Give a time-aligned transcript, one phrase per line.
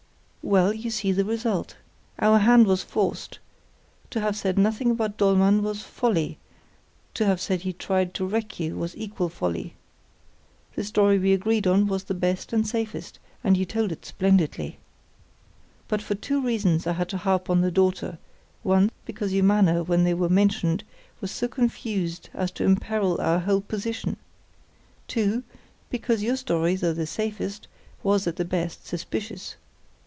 [0.43, 1.77] "Well, you see the result.
[2.17, 3.37] Our hand was forced.
[4.09, 8.75] To have said nothing about Dollmann was folly—to have said he tried to wreck you
[8.75, 9.75] was equal folly.
[10.75, 14.77] The story we agreed on was the best and safest, and you told it splendidly.
[15.87, 20.03] But for two reasons I had to harp on the daughter—one because your manner when
[20.05, 20.83] they were mentioned
[21.21, 24.17] was so confused as to imperil our whole position.
[25.07, 25.43] Two,
[25.91, 27.67] because your story, though the safest,
[28.03, 29.55] was, at the best, suspicious.